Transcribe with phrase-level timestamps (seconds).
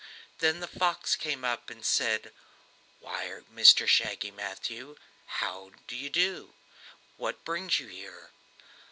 [0.39, 2.33] Then the fox came up and said:
[2.99, 4.95] "Why, Mr Shaggy Matthew,
[5.27, 6.55] how d'ye do?
[7.17, 8.31] What brings you here?"